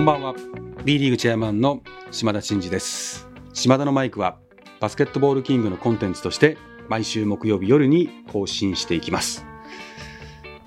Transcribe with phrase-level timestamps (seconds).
[0.00, 0.34] こんばんは。
[0.82, 3.28] B リーグチェアマンの島田真二です。
[3.52, 4.38] 島田のマイクは
[4.80, 6.56] バスケットボールキングのコンテンツとして
[6.88, 9.44] 毎週木曜日夜に更新していきます。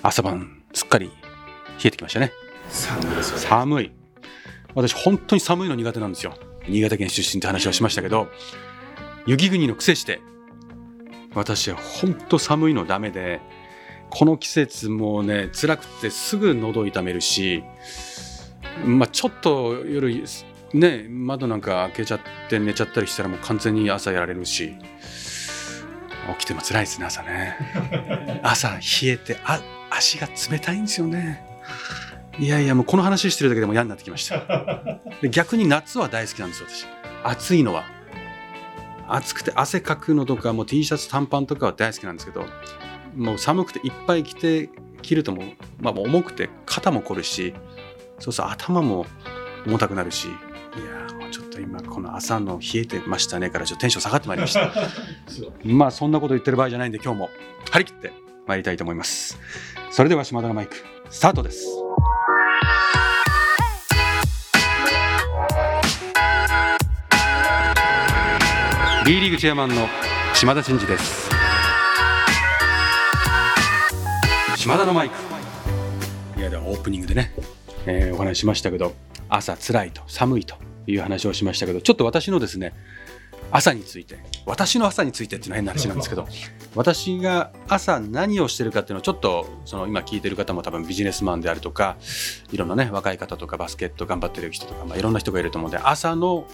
[0.03, 1.13] 朝晩すっかり冷
[1.85, 2.31] えてきましたね。
[2.69, 3.41] 寒いですよね。
[3.41, 3.91] 寒い。
[4.75, 6.35] 私本当に寒いの苦手なんですよ。
[6.67, 8.27] 新潟県出身って話はしましたけど
[9.25, 10.21] 雪国の癖して
[11.33, 13.41] 私は本当寒いのダメで
[14.11, 17.63] この季節もうね辛くてすぐ喉痛めるし
[18.85, 20.11] まあちょっと夜
[20.73, 22.19] ね窓なんか開けちゃっ
[22.49, 24.73] て寝ちゃったりしたらもう完全に朝やられるし。
[26.39, 27.57] 起きても辛いですね朝ね。
[28.43, 31.43] 朝冷えてあ足が冷たいんですよね。
[32.39, 35.01] いやいやもうこの話してるだけでも嫌になってきました。
[35.21, 36.87] で逆に夏は大好きなんですよ私。
[37.23, 37.83] 暑いのは。
[39.07, 42.45] 暑くて汗かくのとかもう T シャツ短パンとかは大好きなんですけど
[43.15, 44.69] もう寒くていっぱい着て
[45.01, 45.45] 着るともう、
[45.81, 47.53] まあ、もう重くて肩も凝るし
[48.23, 49.05] そうそう頭も
[49.67, 50.29] 重たくなるし。
[50.29, 54.71] いやもうちょっと今この朝の冷えてましたねからちょっとテンション下がってまいりました。
[55.65, 57.29] まあそんなこと言ってる場合じゃないんで今日も
[57.69, 58.13] 張り切って
[58.47, 59.37] 参りたいと思います。
[59.91, 60.77] それでは島田のマイク
[61.09, 61.67] スタートです。
[69.05, 69.89] B リーグチェアマンの
[70.33, 71.29] 島田真二です。
[74.55, 76.39] 島田のマイク。
[76.39, 77.33] いやではオープニングでね、
[77.85, 78.93] えーお話ししましたけど
[79.29, 80.55] 朝辛いと寒いと
[80.87, 82.73] いう話をしましたけどちょっと私のですね
[83.51, 86.27] 朝について私の朝についてっていうのは変な話なんですけど
[86.75, 91.97] 私が朝何をしてるかっていうのをちょっとその今聞いてる方も多分ビジネスマンであるとか
[92.51, 96.47] いろんなね若い方とかバスケット頑張ってる人とか、まあ、いろんな人がいると思うんで朝の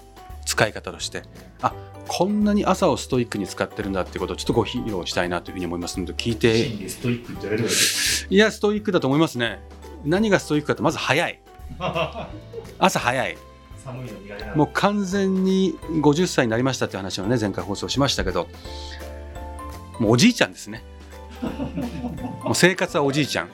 [0.46, 1.24] 使い方として
[1.62, 1.74] あ
[2.08, 6.68] こんなに朝をストイックに使ってるんだっていうことをちょっとご披露したいなというふうに思いますので聞いて。
[8.30, 9.60] いやストイックだと思いますね
[10.04, 11.42] 何がストイックかってまず早い。
[12.80, 13.38] 朝早い。
[13.84, 18.48] 寒いの苦手なもう完全に50歳になりましたっていう話をね前回放送しましたけど
[20.00, 20.84] もうおじいちゃんですね。
[22.44, 23.50] もう生活はおじいちゃん。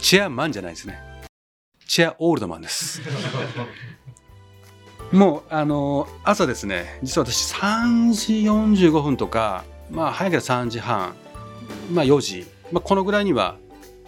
[0.00, 0.98] チェアマンじゃないですね。
[1.86, 3.00] チェアオールドマンです。
[5.12, 11.14] もうあの朝ですね実は私3時45分とかまあ早ければ3時半
[11.92, 13.56] まあ4時、まあ、このぐらいには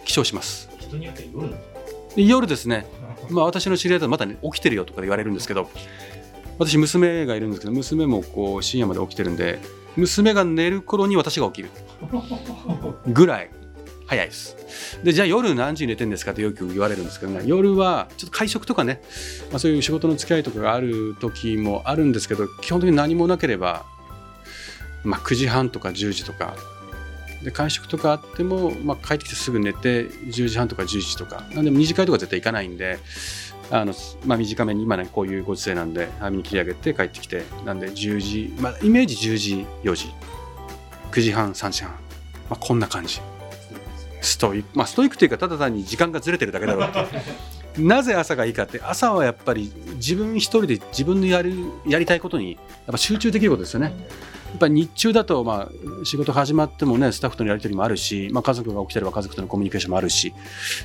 [0.05, 1.27] 起床します人によって
[2.15, 2.85] 夜夜ですね。
[3.29, 5.69] まあ、私の知り合いだとまだ、ね、起きてるよとか言われるんですけど
[6.57, 9.59] 私娘がいるんですけど娘もこう深夜まで起きてるんで
[9.95, 11.69] 娘が寝る頃に私が起きる。
[13.07, 13.51] ぐらい
[14.07, 14.57] 早いです。
[15.03, 17.43] でじゃあ夜何時に寝てんですかってよく言われるんですけどね。
[17.45, 19.01] 夜はちょっと会食とかね、
[19.51, 23.85] まあ、そういう仕事の付き合いとかがある時もあるんですけど基本的に何もなければ、
[25.03, 26.55] まあ、9時半とか10時とか
[27.43, 31.43] で会食とかあっても、まあ、帰ってきてすぐ寝て10時半とか11時とか。
[31.53, 32.99] なんで2次会とか絶対行かないんで
[33.71, 33.93] あの、
[34.25, 40.09] まあ、短めに今ねこういうご時世なんで早めに切り上げて帰ってきてなんで10時、まあ、イメージ10時4時。
[41.11, 41.97] 9時半3時半、ま
[42.51, 43.19] あ、こんな感じ。
[44.21, 47.07] ストイック、まあ、ストイックというかただ単に時間がずれてるだけだろうって
[47.81, 51.53] なぜ朝がいいかって朝はやっぱり自分一人で自分のやる
[51.87, 52.59] やりたいことにやっ
[52.91, 53.93] ぱ集中できることですよね。
[54.49, 60.33] やっぱり日中だとまあ仕事始まってもねスタッフとのやり取りもあるし、まあ、家族が起きてれば家族とのコミュニケーションもあるし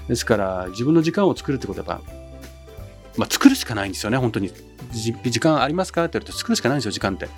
[0.09, 2.13] ですから自分の時間を作るってことはやっぱ、
[3.17, 4.51] まあ、作るしかないんですよね本当に。
[4.93, 7.29] じ時間ありますかって言われると作るしかないんですよ時間って。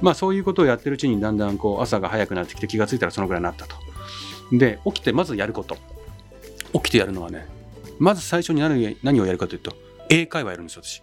[0.00, 3.76] まあそういうことをやってるうちにだんだんこう朝が早くなってきて気がついたらそのぐらいになったと。
[4.52, 5.76] で起きてまずやること。
[6.74, 7.46] 起きてやるのはね
[7.98, 9.76] まず最初に何何をやるかというと
[10.08, 11.02] 英会話やるんですよ私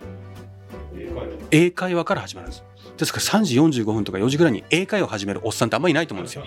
[1.51, 2.63] 英会話から始まるんです
[2.97, 6.44] ですから3時45分とか4時ぐらいに英会話を始めるおっさんってあんまりいないと思うんですよ。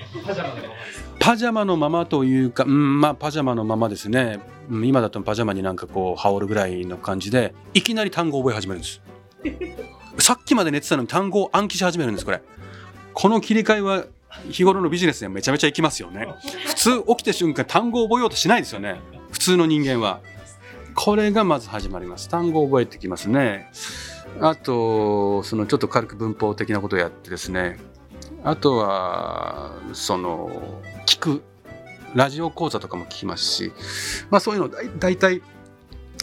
[1.19, 4.41] パジャマのままというか、うん、まあパジャマのままですね、
[4.71, 9.01] うん今だとパジャマになんかこう羽織るぐらいの感じでいきなり単語を覚え始めるんです。
[10.19, 12.41] さっきまで寝てたのに単語を暗記し始めるんですこれ。
[13.13, 14.07] この切り替えは
[14.51, 16.29] 日頃のビジネスではめちゃめちゃいきますよね。
[16.67, 19.01] 普通起きて瞬間単語を覚えようとしないですよね。
[19.31, 20.21] 普通の人間は。
[20.95, 22.29] これがまず始まります。
[22.29, 23.69] 単語を覚えてきますね。
[24.41, 27.79] あとそのちょっと軽く文法的なことをやってですね。
[28.43, 31.43] あとはその聞く
[32.15, 33.73] ラジオ講座とかも聞きますし、
[34.31, 35.43] まあ、そういうのを大体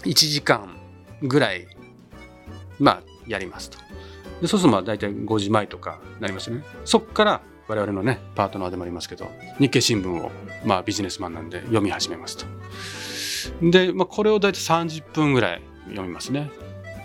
[0.04, 0.78] 1時間
[1.22, 1.68] ぐらい
[2.80, 3.78] まあやりますと。
[4.42, 6.64] でそうするとまあ大体5時前とかなりますよね。
[6.86, 9.30] そこから我々のねパートナーでもありますけど
[9.60, 10.32] 日経新聞を
[10.66, 12.46] まあビジネスマンなんで読み始めますと。
[13.62, 16.52] で、まあ、これを大体30分ぐらい読みますね。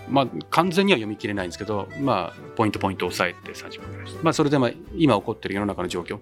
[0.09, 4.19] まあ、完全には読み切れないんですけど、まあ、ポイントポイントを押さえて30分ぐらいです。
[4.23, 6.19] まあ、それでまあ今起こっている世の中の状況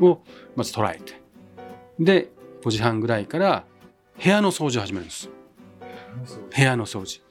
[0.00, 0.22] を
[0.56, 1.20] まず捉えて、
[1.98, 2.28] で、
[2.62, 3.64] 5時半ぐらいから
[4.22, 5.30] 部屋の掃除を始めるんです。
[6.54, 7.22] 部屋の掃除。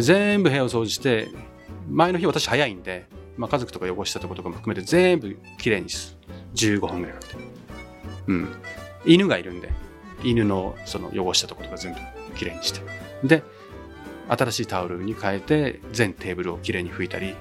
[0.00, 1.28] 全部部屋を掃除して
[1.88, 3.06] 前の日私早いんで、
[3.36, 6.16] まあ、家族とか汚したところとかも含めて全部きれいにす
[6.54, 7.36] 15分ぐらいかけて、
[8.28, 8.48] うん、
[9.04, 9.68] 犬がいるんで
[10.22, 12.00] 犬のその汚したところとか全部
[12.36, 12.80] きれいにして
[13.24, 13.42] で
[14.32, 17.34] 新しいタオルに変えて全テーブルをきれいに拭いたり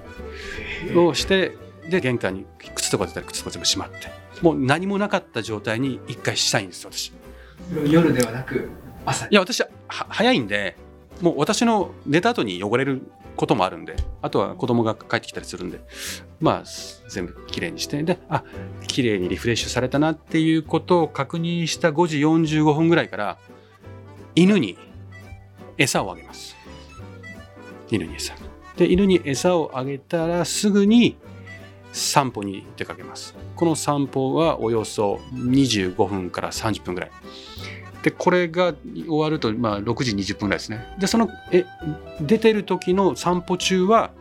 [0.95, 1.57] をして
[1.89, 2.45] で玄関に
[2.75, 4.21] 靴とか出たら靴とか全部しまって。
[4.41, 7.13] もう何もなかった状態に一回したいんです私。
[7.85, 8.69] 夜ではなく
[9.05, 10.75] 朝いや私はは早いんで
[11.21, 13.01] もう私の寝た後に汚れる
[13.35, 15.79] こともあるんであとは子供が帰ってきたりするんで
[16.39, 16.69] まあ
[17.09, 18.43] 全部きれいにしてであ
[18.87, 23.37] きれいにリフレッシュされたなっていうことを確認した5時45分ぐらいから
[24.35, 24.77] 犬に
[25.77, 26.55] 餌をあげます
[27.91, 28.33] 犬に餌。
[28.77, 31.17] で犬に餌をあげたらすぐに
[31.91, 33.35] 散歩に出かけます。
[33.55, 37.11] この散歩はおよそ25分から30分ぐらい。
[38.01, 40.95] でこれが終わると、まあ、6時20分ぐらいですね。
[40.97, 41.65] でそのえ
[42.21, 44.11] 出てる時の散歩中は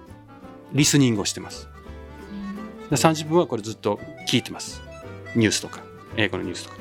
[0.73, 1.69] リスニングをしてます。
[2.91, 4.83] で30分はこれずっと聞いてます。
[5.35, 5.81] ニュースとか。
[6.17, 6.77] 英語のニュースとか。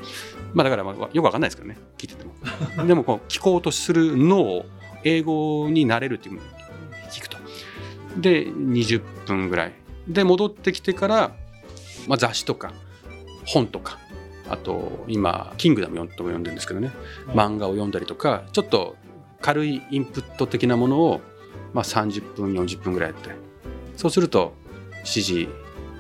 [0.54, 1.78] まあだからまあよくわかんないですけどね。
[2.00, 2.88] 聞いてても。
[2.88, 4.66] でもこう聞こうとするのを
[5.04, 6.42] 英語になれるっていう
[8.22, 9.74] で20分ぐらい。
[10.08, 11.32] で戻ってきてから、
[12.08, 12.74] まあ、雑誌とか
[13.46, 14.00] 本とか
[14.50, 16.92] あと今「キングダム」とか読んでるんですけどね。
[17.28, 18.96] 漫画を読んだりとかちょっと
[19.42, 21.22] 軽いインプット的なものを、
[21.74, 23.30] まあ、30分40分ぐらいやって。
[23.96, 24.54] そうすると
[25.04, 25.50] 7時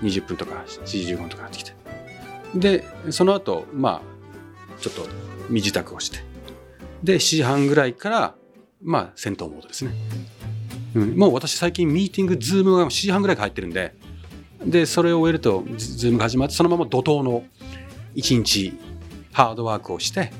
[0.01, 1.73] 20分とか7時15分とかなってきて。
[2.55, 5.07] でその後まあちょっと
[5.49, 6.23] 身支度をして。
[7.03, 8.35] で7時半ぐらいから
[8.81, 9.91] まあ戦闘モードですね、
[10.95, 13.93] うん、もう私最近ミーティングズームが7時半ぐらいから入ってるんで
[14.65, 17.43] でそれを終えるとズズームが始まってそのまま怒涛の
[18.15, 18.73] 一日
[19.31, 20.31] ハードワークをして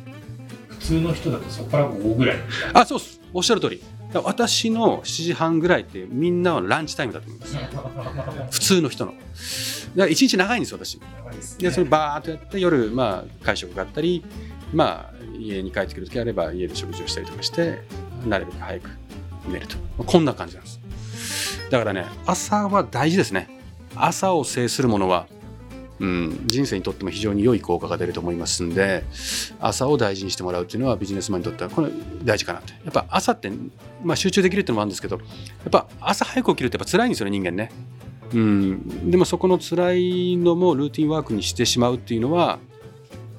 [0.70, 2.38] 普通の人だとそこから午後ぐらい。
[2.74, 3.20] あそうっす。
[3.34, 3.84] おっしゃる通り。
[4.14, 7.56] 私の7時半ぐらいってみんなのランチタイムだと思います。
[8.52, 9.12] 普通の人の。
[9.12, 9.22] だか
[9.96, 11.00] ら一日長いんですよ私。
[11.00, 14.24] ですでそれバーっとやって夜まあ会食があったり
[14.74, 17.82] まあ家に帰ってくる時あれば家で食事をしたりとかして
[18.26, 18.90] なるべく早く
[19.50, 19.78] 寝ると。
[20.04, 20.80] こんな感じなんです。
[21.70, 23.50] だからね朝は大事ですね。
[23.96, 25.28] 朝を制するものは
[26.00, 29.04] うん、人生にとっても非常に良い効果が出ると思いますんで
[29.60, 31.90] 朝を大事にしてもらうっていうのはビジネスマンにとってはこれ
[32.24, 33.52] 大事かなとやっぱ朝って、
[34.04, 35.24] まあ、集中できるっていうのもあるんですけどや
[35.68, 37.70] っぱ朝早く起きるってやっぱ辛いんですよね人間ね、
[38.34, 42.60] うん、でもそこの辛いのもルーティンワークにしてしまうっていうのは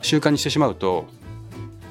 [0.03, 1.07] 習慣にしてしまうと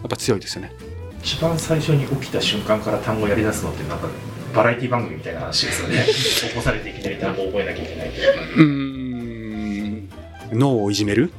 [0.01, 0.88] やっぱ強いですよね。
[1.21, 4.07] 一番最初に起きた瞬間から単語をやり出すのってなんか
[4.55, 6.03] バラエティ番組みたいな話ですよね。
[6.05, 8.61] 起こされていきなり単語を覚えなきゃいけないっていう。
[10.55, 10.59] ん。
[10.59, 11.31] 脳をいじめる？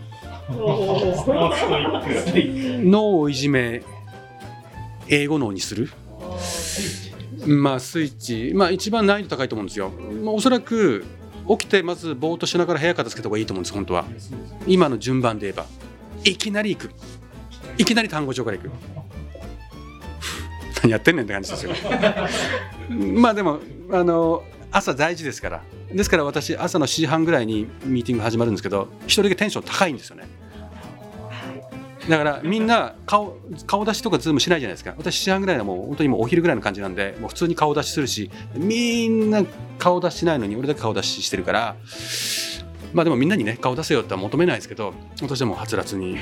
[0.50, 0.64] 脳
[3.20, 3.82] をいじめ。
[5.08, 5.90] 英語脳にする
[7.46, 8.52] まあスイッチ。
[8.54, 9.90] まあ一番難易度高いと思うんですよ、
[10.22, 11.04] まあ、おそらく
[11.48, 14.04] 起きてまずぼーっとしながら部屋片付けた方がいいと思うんです本当は
[14.68, 15.66] 今の順番で言えば
[16.22, 16.90] いきなり行く
[17.76, 18.70] いきなり単語帳から行く
[20.82, 21.72] 何やってんねんって感じですよ。
[22.90, 23.60] まあでも
[23.90, 25.62] あの朝大事ですから。
[25.92, 30.28] ですから私朝の7時半ぐらいにミーティング始まるんですけど一人だけテンション高いんですよね。
[32.08, 33.36] だからみんな顔
[33.66, 34.94] 顔出しとかズームしないじゃないですか。
[34.96, 39.44] 私7時半ぐらいはもう本当にもうお昼ぐらいの感じなんでもう普通に顔出しするしみんな
[39.78, 41.76] 顔出ししないのに俺だけ顔出ししてるから
[42.92, 46.16] まあでもみんなにね顔出せよっては求めないですけど私はもうはつらつに。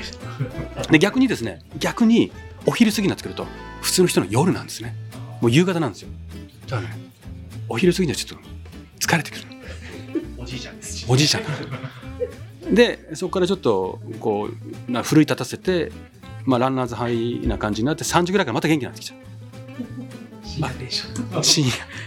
[0.91, 2.31] で逆にですね逆に
[2.65, 3.45] お昼過ぎになってくると
[3.81, 4.95] 普通の人の夜なんですね。
[5.41, 6.09] もう夕方なんですよ。
[6.67, 6.95] だからね
[7.67, 8.47] お昼過ぎにはちょっと
[8.99, 9.43] 疲れてくる。
[10.37, 10.97] おじいちゃんです。
[10.97, 11.43] しおじいちゃん。
[11.43, 11.49] だ
[12.71, 14.49] でそこからちょっとこ
[14.87, 15.91] うな奮い立たせて、
[16.45, 19.19] まあ、ランナーズハイな感じになって3時ぐらいからまた元気になってきちゃう。
[21.43, 21.65] 深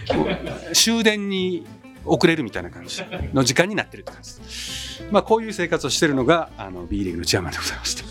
[0.09, 1.65] 夜もう終電に
[2.05, 8.03] 遅れるみたいな感じの時間になってるって感じです、まあ、こういう生活をしてるのがあの B リーグのチェアマンでございました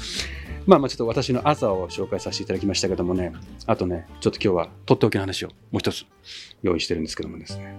[0.67, 3.33] まあまあちょっと私の朝を紹介させていただきましたけどもね。
[3.67, 6.05] あとねちょっと今日はとっておきの話をもう一つ
[6.63, 7.77] 用意してるんですけどもですね。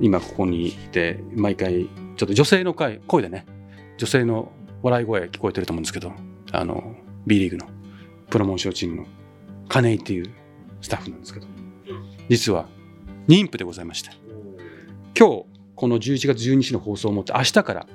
[0.00, 1.84] 今ここにいて毎回
[2.16, 3.46] ちょっと女性の声声でね
[3.98, 6.12] 女性の笑い声聞こえてると思うんですけど
[6.52, 6.96] あの
[7.26, 7.66] B リーグの
[8.30, 9.06] プロモーションチームの
[9.68, 10.32] 金井っていう
[10.80, 11.46] スタッフなんですけど。
[12.30, 12.68] 実は
[13.26, 14.10] 妊婦でございまして。
[15.18, 15.44] 今日
[15.74, 17.86] この11月12日の放送をもって明日から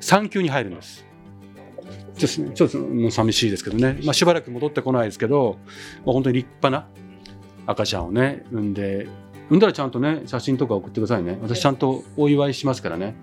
[0.00, 1.07] 産休に入るんです。
[2.18, 2.54] ちょっとね。
[2.54, 5.58] ちょっともう寂しいですけどね、まあ、しばらく戻ってこないですけど、
[6.04, 6.88] まあ、本当に立派な
[7.66, 9.08] 赤ちゃんをね産んで
[9.48, 11.38] 産んだらちゃんとね写真とか送ってくださいね。
[11.40, 13.14] 私ちゃんとお祝いしますからね。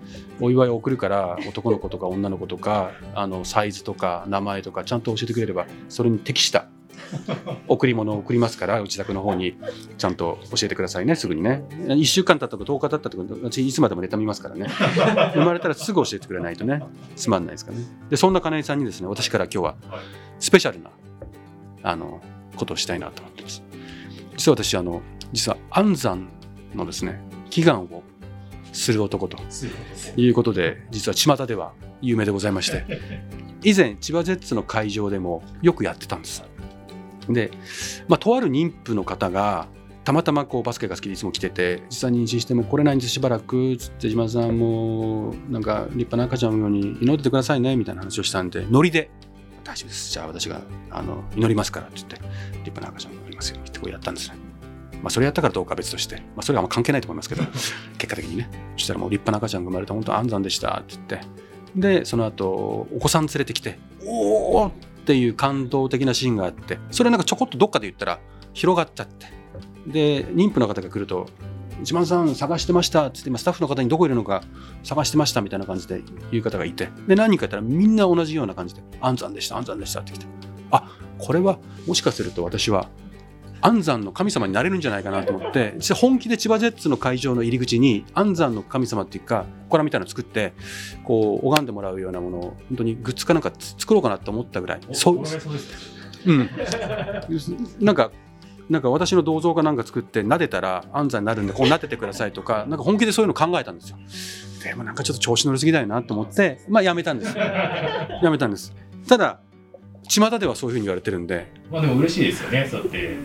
[0.42, 6.68] お祝いを送るから男の子とか女の子とかあのサイズとか名前とかちゃんと教えてくれればそれに適した
[7.68, 9.58] 贈り物を送りますから、自宅の方に
[9.98, 11.64] ちゃんと教えてくださいね、すぐにね。
[11.72, 14.68] 1週間経ったとか10日経ったとか、私いつまでも妬みますからね。
[15.34, 16.84] 生まれたらすぐ教えてくれないとね、
[17.16, 17.84] つまんないですからね。
[18.10, 20.90] で、そんな金井さんにですね、私から今日ははいスペシャルな、
[21.84, 22.22] あの、
[22.56, 23.64] ことをしたいなと思ってます。
[24.38, 26.30] 実は私、あの、実は安産
[26.74, 27.20] のですね、
[27.50, 28.04] 祈願を
[28.74, 29.38] する男と
[30.18, 32.86] いうことで、実は巷では有名でございまして、
[33.64, 36.44] 以前、千葉ジェッツの会場でもよくやってたんです。
[37.30, 37.52] で、
[38.08, 39.68] まあ、とある妊婦の方が、
[40.04, 49.10] たまたまこうバスケが好きでいつも来てて、実際に妊娠しても来れないんですしばらく、つって、島田さんもう、なんか立派な赤ちゃんのように祈っててくださいね、みたいな話をしたんで、ノリで、
[49.64, 50.12] 大丈夫です。
[50.12, 52.30] じゃあ私があの祈りますからって言って、立
[52.66, 54.38] 派な赤ちゃんを祈りますよってこうやったんですね。
[55.02, 57.44] まあ、それやったからどうかは別として、まあ、それはあんま関係ないと思いますけど、
[57.98, 58.50] 結果的にね。
[58.78, 61.28] そしたらもう立派な赤ちゃんが生まれた、本当安産でしたって言って、
[61.76, 64.72] で、その後、お子さん連れてきて、おお
[65.06, 68.20] っていう感動的なシーンがあって、それなんかちょこっとどっかで言ったら
[68.54, 69.28] 広がっちゃって、
[69.86, 71.28] で、妊婦の方が来ると、
[71.80, 74.42] 一番さん探してましたっつって、今スタッフの方にどこいるのか
[74.84, 80.26] 探してましたみたいな感じで言う方がいて、で、何人かいたらみんな同じような感じで、安産でした、安産でしたって来て、
[80.72, 82.90] あこれはもしかすると私は
[83.62, 90.54] 安産の神様になれるんじゃないかなと思って本気で千葉ジェッツの会場の入り口に安産の神様っていうか祠みたいなの作って
[91.04, 94.80] こう拝んでもらうようなものを本当にグッズかなんか作ろうかなと思ったぐらい。
[94.92, 95.24] そう。
[96.28, 96.50] うん、
[97.80, 98.12] なんか
[98.70, 103.98] なんか私の銅像かなんか作って撫でたら安産になるんでこう撫でてくださいとかなんか本気でそういうの考えたんですよ。
[104.64, 107.38] でもなんかちょっと調子乗りすぎだよなと思ってまあやめたんです。
[107.38, 108.74] やめたんです。
[109.08, 109.40] ただ
[110.08, 113.18] 巷ではそういうふうに言われてるんでまあでも嬉しいですよねそうやって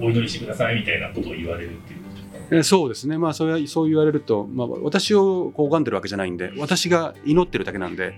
[0.00, 2.06] お祈りしてくださいみたいなことを言われるっていう
[2.50, 8.14] えそうですね、まあ、それはそう言われると、まあ、私をこう拝んでるわけじゃないんで、私が祈ってるだけなんで、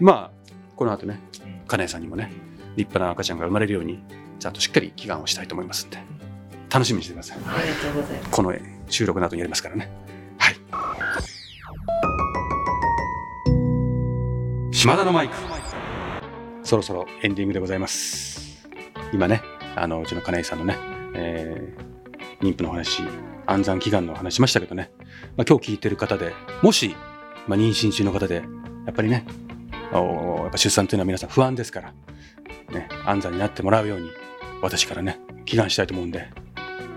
[0.00, 1.20] まあ、この後ね、
[1.66, 2.30] 金井さんにもね、
[2.76, 4.02] 立派な赤ちゃんが生まれるように、
[4.38, 5.98] ちゃんとしっかり祈願をしたいと思いますんで、
[6.70, 7.38] 楽しみにしてください。
[7.38, 8.30] ありがとうございます。
[8.30, 8.54] この
[8.88, 9.90] 収録の後にやりますからね。
[10.38, 10.54] はい。
[14.74, 15.61] 島田のマイク。
[16.72, 18.66] そろそろエンディングでございます。
[19.12, 19.42] 今ね、
[19.76, 20.78] あのうちの金井さんのね、
[21.14, 21.92] えー
[22.40, 23.02] 妊婦の話、
[23.46, 24.90] 安産祈願の話しましたけどね、
[25.36, 26.96] まあ、今日聞いてる方で、もし、
[27.46, 28.42] まあ、妊娠中の方で、や
[28.90, 29.26] っぱりね、
[29.92, 31.94] おやっぱ出産というのは皆さん不安ですから、
[32.72, 34.10] ね、安産になってもらうように、
[34.62, 36.30] 私からね、祈願したいと思うんで、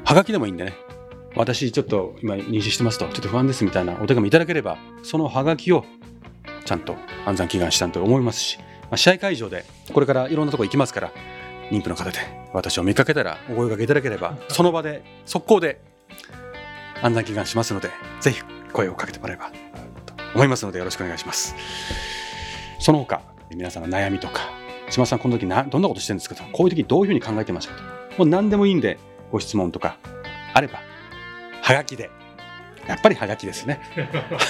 [0.05, 0.73] はがきでもいいんでね、
[1.35, 5.85] 私ちょっと今妊娠してますと、ちょっと不安ですみたいなお手紙いただければ、そのハガキを
[6.65, 6.95] ちゃんと
[7.27, 8.57] 安産祈願したいと思いますし、
[8.91, 11.11] あ、試合会場でこれからいろんなとこ行きますから、
[11.71, 12.19] 妊婦の方で
[12.53, 15.81] 私を見かけたらお声掛けいただければ、その場で速攻で
[17.01, 17.89] 安産祈願しますので、
[18.21, 19.51] ぜひ声をかけてもらえば
[20.05, 21.55] と思いますのでよろしくお願いします。
[22.79, 24.41] その他、皆さんの悩みとか、
[24.89, 28.99] 島田さんこの時どんなことしてるんですかと、こういう時どういうふうに考えてましたかと、もう何でもいいんで
[29.31, 29.97] ご質問とか
[30.53, 30.79] あれば、
[31.61, 32.09] はがきで、
[32.87, 33.81] やっぱりはがきですね。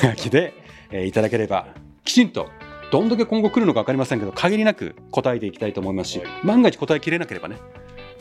[0.01, 0.53] はがきで、
[0.91, 1.67] えーいただければ、
[2.03, 2.49] きちんと、
[2.95, 7.57] どんだけ今後来るのか分かりませんけど、限りなく答えていきたいと思いますし、万が一答えきれなければね、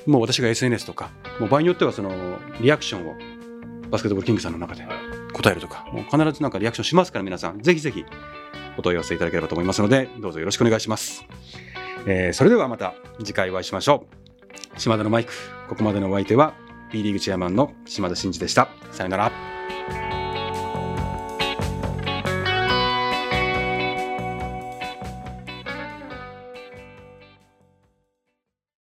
[0.05, 2.11] もう私が SNS とか、もう場合によってはその
[2.61, 3.15] リアクションを
[3.89, 4.85] バスケットボールキングさんの中で
[5.33, 8.05] 答えるとか、もう必ずなんかリアクションしますから、皆さん、ぜひぜひ
[8.77, 11.25] お問い合わせいただければと思いますので、どうぞよろしくお願いします。
[12.09, 14.07] えーそれではまた次回お会いしましょ
[14.77, 14.81] う。
[14.81, 15.33] 島田のマイク、
[15.69, 16.55] ここまでのお相手は、
[16.91, 18.67] B リーグチェアマンの島田真二でした。
[18.91, 19.54] さよなら。